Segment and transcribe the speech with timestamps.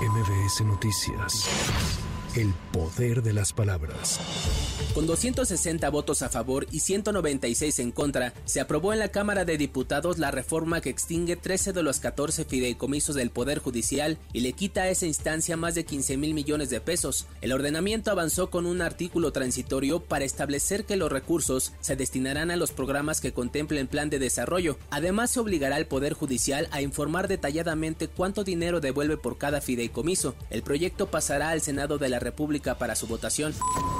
[0.00, 2.09] MBS Noticias.
[2.36, 4.20] El poder de las palabras.
[4.94, 9.58] Con 260 votos a favor y 196 en contra, se aprobó en la Cámara de
[9.58, 14.52] Diputados la reforma que extingue 13 de los 14 fideicomisos del Poder Judicial y le
[14.52, 17.26] quita a esa instancia más de 15 mil millones de pesos.
[17.40, 22.56] El ordenamiento avanzó con un artículo transitorio para establecer que los recursos se destinarán a
[22.56, 24.78] los programas que contemplen plan de desarrollo.
[24.90, 30.36] Además, se obligará al Poder Judicial a informar detalladamente cuánto dinero devuelve por cada fideicomiso.
[30.48, 33.54] El proyecto pasará al Senado de la República para su votación.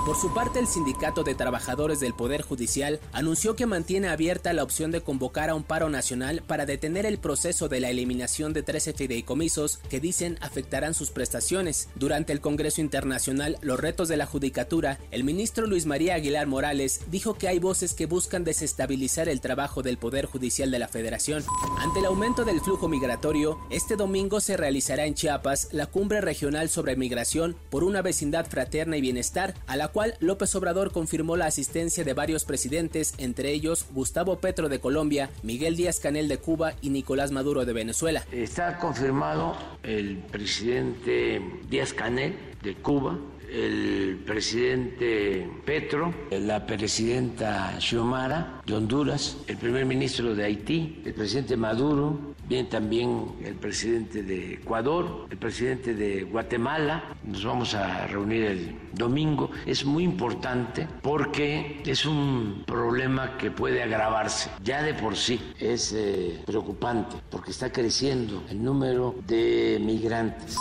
[0.06, 4.62] Por su parte, el Sindicato de Trabajadores del Poder Judicial anunció que mantiene abierta la
[4.62, 8.62] opción de convocar a un paro nacional para detener el proceso de la eliminación de
[8.62, 11.88] 13 fideicomisos que dicen afectarán sus prestaciones.
[11.94, 17.00] Durante el Congreso Internacional Los Retos de la Judicatura, el ministro Luis María Aguilar Morales
[17.10, 21.44] dijo que hay voces que buscan desestabilizar el trabajo del Poder Judicial de la Federación.
[21.78, 26.68] Ante el aumento del flujo migratorio, este domingo se realizará en Chiapas la cumbre regional
[26.68, 31.46] sobre migración por una vecindad fraterna y bienestar, a la cual López Obrador confirmó la
[31.46, 36.74] asistencia de varios presidentes, entre ellos Gustavo Petro de Colombia, Miguel Díaz Canel de Cuba
[36.82, 38.24] y Nicolás Maduro de Venezuela.
[38.32, 43.16] Está confirmado el presidente Díaz Canel de Cuba,
[43.50, 51.56] el presidente Petro, la presidenta Xiomara de Honduras, el primer ministro de Haití, el presidente
[51.56, 57.04] Maduro, bien también el presidente de Ecuador, el presidente de Guatemala.
[57.24, 59.50] Nos vamos a reunir el domingo.
[59.66, 64.50] Es muy importante porque es un problema que puede agravarse.
[64.64, 70.56] Ya de por sí es eh, preocupante porque está creciendo el número de migrantes.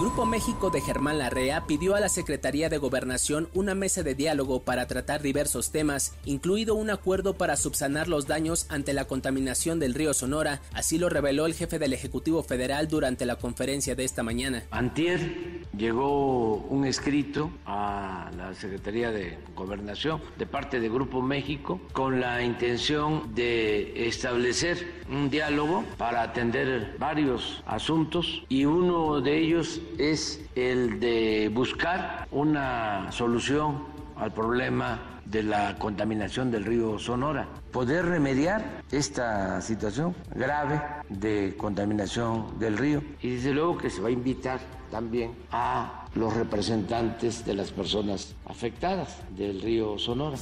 [0.00, 4.60] Grupo México de Germán Larrea pidió a la Secretaría de Gobernación una mesa de diálogo
[4.62, 9.92] para tratar diversos temas, incluido un acuerdo para subsanar los daños ante la contaminación del
[9.92, 14.22] río Sonora, así lo reveló el jefe del Ejecutivo Federal durante la conferencia de esta
[14.22, 14.62] mañana.
[14.70, 22.20] Antier llegó un escrito a la Secretaría de Gobernación de parte de Grupo México con
[22.20, 30.44] la intención de establecer un diálogo para atender varios asuntos y uno de ellos es
[30.54, 38.82] el de buscar una solución al problema de la contaminación del río Sonora, poder remediar
[38.90, 44.60] esta situación grave de contaminación del río y desde luego que se va a invitar
[44.90, 50.36] también a los representantes de las personas afectadas del río Sonora.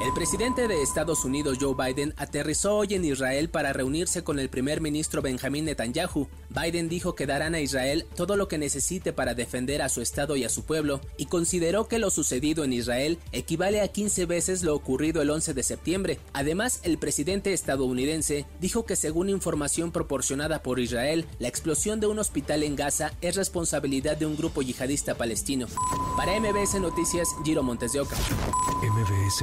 [0.00, 4.50] El presidente de Estados Unidos, Joe Biden, aterrizó hoy en Israel para reunirse con el
[4.50, 6.28] primer ministro Benjamín Netanyahu.
[6.50, 10.36] Biden dijo que darán a Israel todo lo que necesite para defender a su Estado
[10.36, 14.62] y a su pueblo, y consideró que lo sucedido en Israel equivale a 15 veces
[14.62, 16.18] lo ocurrido el 11 de septiembre.
[16.32, 22.18] Además, el presidente estadounidense dijo que según información proporcionada por Israel, la explosión de un
[22.18, 25.66] hospital en Gaza es responsabilidad de un grupo yihadista palestino.
[26.16, 28.16] Para MBS Noticias, Giro Montes de Oca.
[28.82, 29.42] MBS